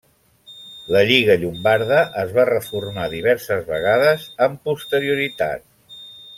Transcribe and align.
La 0.95 1.03
Lliga 1.09 1.35
Llombarda 1.43 1.99
es 2.23 2.33
va 2.39 2.47
reformar 2.51 3.07
diverses 3.13 3.63
vegades 3.71 4.27
amb 4.49 4.67
posterioritat. 4.71 5.67